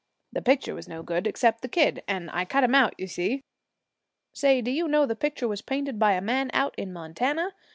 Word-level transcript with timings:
The 0.33 0.41
picture 0.41 0.73
was 0.73 0.87
no 0.87 1.03
good 1.03 1.27
except 1.27 1.61
the 1.61 1.67
kid; 1.67 2.01
and 2.07 2.31
I 2.31 2.43
cut 2.43 2.63
him 2.63 2.73
out, 2.73 2.95
you 2.97 3.05
see. 3.05 3.43
Say, 4.33 4.59
do 4.59 4.71
you 4.71 4.87
know 4.87 5.05
the 5.05 5.15
picture 5.15 5.47
was 5.47 5.61
painted 5.61 5.99
by 5.99 6.13
a 6.13 6.21
man 6.21 6.49
out 6.55 6.73
in 6.75 6.91
Montana? 6.91 7.53